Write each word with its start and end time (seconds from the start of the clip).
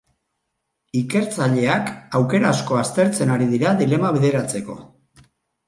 Ikertzaileak 1.01 1.91
aukera 2.21 2.51
asko 2.55 2.81
aztertzen 2.85 3.37
ari 3.37 3.51
dira 3.55 3.77
dilema 3.85 4.13
bideratzeko. 4.19 4.81